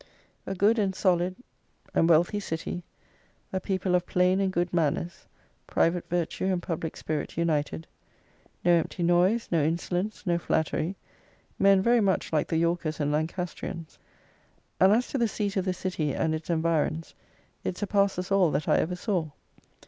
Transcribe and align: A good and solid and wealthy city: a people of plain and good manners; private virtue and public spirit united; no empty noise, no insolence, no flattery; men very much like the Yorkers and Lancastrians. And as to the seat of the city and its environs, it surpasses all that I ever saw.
A 0.47 0.55
good 0.55 0.79
and 0.79 0.95
solid 0.95 1.35
and 1.93 2.09
wealthy 2.09 2.39
city: 2.39 2.81
a 3.53 3.59
people 3.59 3.93
of 3.93 4.07
plain 4.07 4.39
and 4.39 4.51
good 4.51 4.73
manners; 4.73 5.27
private 5.67 6.09
virtue 6.09 6.45
and 6.45 6.59
public 6.59 6.97
spirit 6.97 7.37
united; 7.37 7.85
no 8.65 8.71
empty 8.71 9.03
noise, 9.03 9.47
no 9.51 9.61
insolence, 9.63 10.25
no 10.25 10.39
flattery; 10.39 10.95
men 11.59 11.83
very 11.83 12.01
much 12.01 12.33
like 12.33 12.47
the 12.47 12.57
Yorkers 12.57 12.99
and 12.99 13.11
Lancastrians. 13.11 13.99
And 14.79 14.91
as 14.91 15.07
to 15.09 15.19
the 15.19 15.27
seat 15.27 15.55
of 15.55 15.65
the 15.65 15.71
city 15.75 16.15
and 16.15 16.33
its 16.33 16.49
environs, 16.49 17.13
it 17.63 17.77
surpasses 17.77 18.31
all 18.31 18.49
that 18.53 18.67
I 18.67 18.79
ever 18.79 18.95
saw. 18.95 19.29